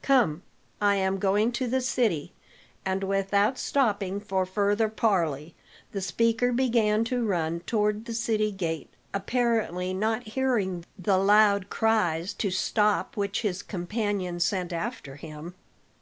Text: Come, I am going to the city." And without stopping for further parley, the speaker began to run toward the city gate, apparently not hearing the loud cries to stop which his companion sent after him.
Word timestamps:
Come, 0.00 0.40
I 0.80 0.96
am 0.96 1.18
going 1.18 1.52
to 1.52 1.66
the 1.68 1.82
city." 1.82 2.32
And 2.82 3.04
without 3.04 3.58
stopping 3.58 4.20
for 4.20 4.46
further 4.46 4.88
parley, 4.88 5.54
the 5.90 6.00
speaker 6.00 6.50
began 6.50 7.04
to 7.04 7.22
run 7.26 7.60
toward 7.60 8.06
the 8.06 8.14
city 8.14 8.52
gate, 8.52 8.88
apparently 9.12 9.92
not 9.92 10.28
hearing 10.28 10.86
the 10.98 11.18
loud 11.18 11.68
cries 11.68 12.32
to 12.32 12.50
stop 12.50 13.18
which 13.18 13.42
his 13.42 13.62
companion 13.62 14.40
sent 14.40 14.72
after 14.72 15.16
him. 15.16 15.54